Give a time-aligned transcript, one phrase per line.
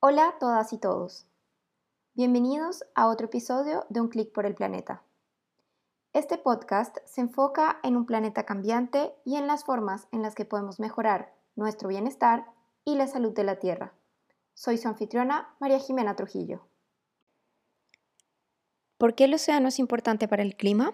[0.00, 1.26] Hola a todas y todos.
[2.14, 5.02] Bienvenidos a otro episodio de Un clic por el planeta.
[6.12, 10.44] Este podcast se enfoca en un planeta cambiante y en las formas en las que
[10.44, 12.46] podemos mejorar nuestro bienestar
[12.84, 13.92] y la salud de la Tierra.
[14.54, 16.60] Soy su anfitriona, María Jimena Trujillo.
[18.98, 20.92] ¿Por qué el océano es importante para el clima?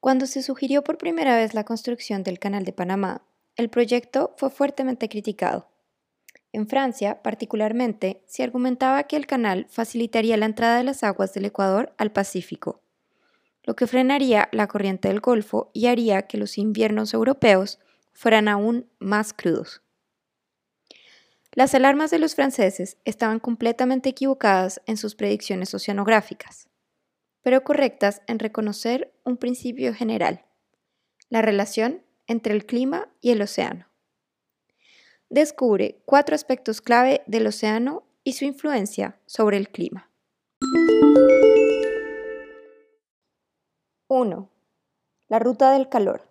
[0.00, 3.22] Cuando se sugirió por primera vez la construcción del Canal de Panamá,
[3.54, 5.69] el proyecto fue fuertemente criticado.
[6.52, 11.44] En Francia, particularmente, se argumentaba que el canal facilitaría la entrada de las aguas del
[11.44, 12.82] Ecuador al Pacífico,
[13.62, 17.78] lo que frenaría la corriente del Golfo y haría que los inviernos europeos
[18.12, 19.82] fueran aún más crudos.
[21.52, 26.68] Las alarmas de los franceses estaban completamente equivocadas en sus predicciones oceanográficas,
[27.42, 30.44] pero correctas en reconocer un principio general,
[31.28, 33.89] la relación entre el clima y el océano.
[35.32, 40.10] Descubre cuatro aspectos clave del océano y su influencia sobre el clima.
[44.08, 44.48] 1.
[45.28, 46.26] La ruta del calor.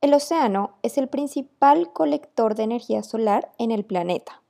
[0.00, 4.40] El océano es el principal colector de energía solar en el planeta.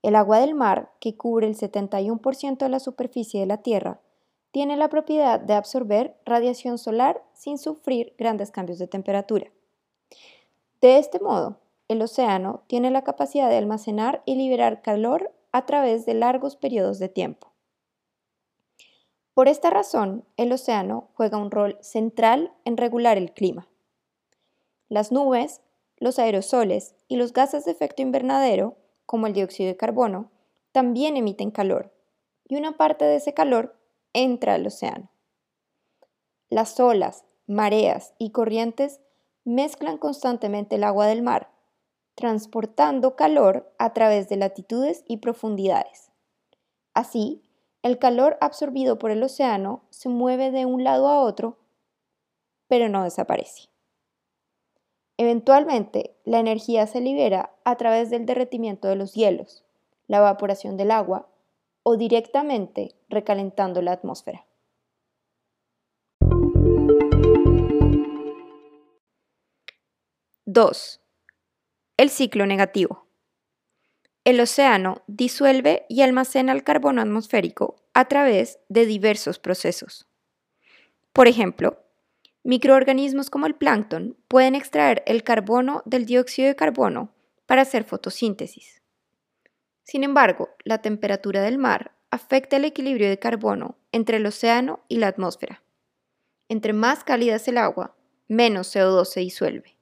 [0.00, 4.00] El agua del mar, que cubre el 71% de la superficie de la Tierra,
[4.52, 9.50] tiene la propiedad de absorber radiación solar sin sufrir grandes cambios de temperatura.
[10.80, 16.04] De este modo, el océano tiene la capacidad de almacenar y liberar calor a través
[16.04, 17.52] de largos periodos de tiempo.
[19.34, 23.68] Por esta razón, el océano juega un rol central en regular el clima.
[24.88, 25.60] Las nubes,
[25.98, 30.30] los aerosoles y los gases de efecto invernadero, como el dióxido de carbono,
[30.72, 31.92] también emiten calor,
[32.48, 33.76] y una parte de ese calor
[34.12, 35.10] entra al océano.
[36.48, 39.00] Las olas, mareas y corrientes
[39.44, 41.50] mezclan constantemente el agua del mar,
[42.16, 46.10] transportando calor a través de latitudes y profundidades.
[46.94, 47.42] Así,
[47.82, 51.58] el calor absorbido por el océano se mueve de un lado a otro,
[52.66, 53.68] pero no desaparece.
[55.18, 59.64] Eventualmente, la energía se libera a través del derretimiento de los hielos,
[60.08, 61.28] la evaporación del agua
[61.82, 64.46] o directamente recalentando la atmósfera.
[70.46, 71.05] 2.
[71.98, 73.06] El ciclo negativo.
[74.24, 80.06] El océano disuelve y almacena el carbono atmosférico a través de diversos procesos.
[81.14, 81.82] Por ejemplo,
[82.44, 87.14] microorganismos como el plancton pueden extraer el carbono del dióxido de carbono
[87.46, 88.82] para hacer fotosíntesis.
[89.82, 94.98] Sin embargo, la temperatura del mar afecta el equilibrio de carbono entre el océano y
[94.98, 95.62] la atmósfera.
[96.50, 97.96] Entre más cálida es el agua,
[98.28, 99.75] menos CO2 se disuelve.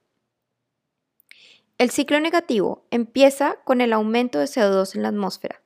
[1.77, 5.61] El ciclo negativo empieza con el aumento de CO2 en la atmósfera,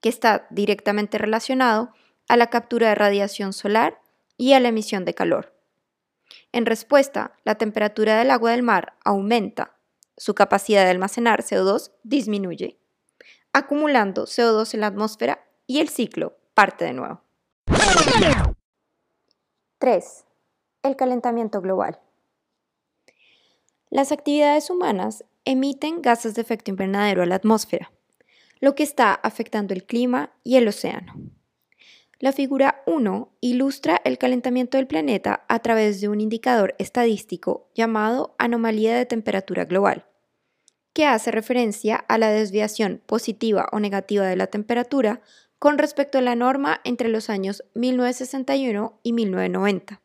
[0.00, 1.92] que está directamente relacionado
[2.28, 4.00] a la captura de radiación solar
[4.36, 5.54] y a la emisión de calor.
[6.52, 9.76] En respuesta, la temperatura del agua del mar aumenta,
[10.16, 12.78] su capacidad de almacenar CO2 disminuye
[13.52, 17.22] acumulando CO2 en la atmósfera y el ciclo parte de nuevo.
[19.78, 20.24] 3.
[20.82, 22.00] El calentamiento global.
[23.90, 27.92] Las actividades humanas emiten gases de efecto invernadero a la atmósfera,
[28.60, 31.14] lo que está afectando el clima y el océano.
[32.18, 38.36] La figura 1 ilustra el calentamiento del planeta a través de un indicador estadístico llamado
[38.38, 40.06] anomalía de temperatura global
[40.92, 45.22] que hace referencia a la desviación positiva o negativa de la temperatura
[45.58, 50.02] con respecto a la norma entre los años 1961 y 1990.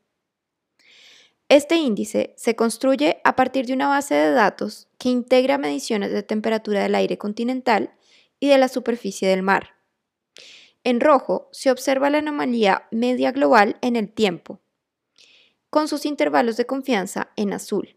[1.49, 6.21] Este índice se construye a partir de una base de datos que integra mediciones de
[6.21, 7.93] temperatura del aire continental
[8.39, 9.77] y de la superficie del mar.
[10.83, 14.59] En rojo se observa la anomalía media global en el tiempo,
[15.69, 17.95] con sus intervalos de confianza en azul.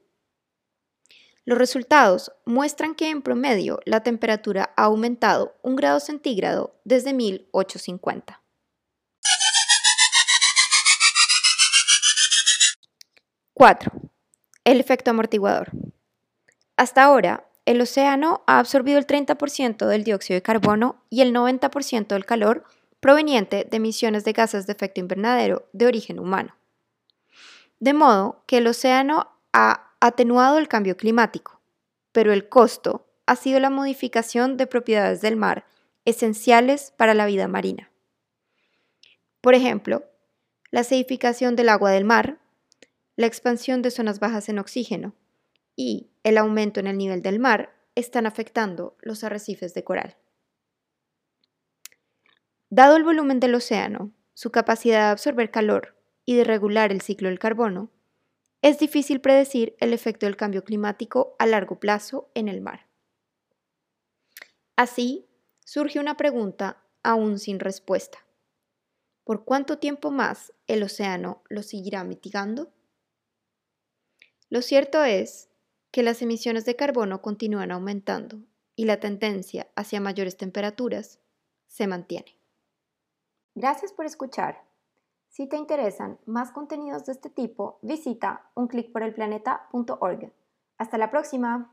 [1.45, 8.41] Los resultados muestran que en promedio la temperatura ha aumentado un grado centígrado desde 1850.
[13.61, 13.93] ¡4!
[14.65, 15.69] El efecto amortiguador.
[16.79, 22.07] Hasta ahora, el océano ha absorbido el 30% del dióxido de carbono y el 90%
[22.07, 22.65] del calor
[23.01, 26.57] proveniente de emisiones de gases de efecto invernadero de origen humano.
[27.81, 31.61] De modo que el océano ha atenuado el cambio climático,
[32.13, 35.67] pero el costo ha sido la modificación de propiedades del mar
[36.07, 37.91] esenciales para la vida marina.
[39.43, 40.05] Por ejemplo,
[40.71, 42.40] la acidificación del agua del mar,
[43.21, 45.15] la expansión de zonas bajas en oxígeno
[45.77, 50.17] y el aumento en el nivel del mar están afectando los arrecifes de coral.
[52.71, 57.29] Dado el volumen del océano, su capacidad de absorber calor y de regular el ciclo
[57.29, 57.91] del carbono,
[58.63, 62.87] es difícil predecir el efecto del cambio climático a largo plazo en el mar.
[64.77, 65.29] Así,
[65.67, 68.25] surge una pregunta aún sin respuesta.
[69.25, 72.73] ¿Por cuánto tiempo más el océano lo seguirá mitigando?
[74.51, 75.49] Lo cierto es
[75.93, 78.41] que las emisiones de carbono continúan aumentando
[78.77, 81.21] y la tendencia hacia mayores temperaturas
[81.67, 82.37] se mantiene.
[83.55, 84.65] Gracias por escuchar.
[85.29, 90.33] Si te interesan más contenidos de este tipo, visita unclickporelplaneta.org.
[90.79, 91.73] Hasta la próxima.